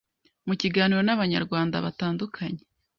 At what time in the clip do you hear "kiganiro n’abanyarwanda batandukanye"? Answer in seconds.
0.61-2.61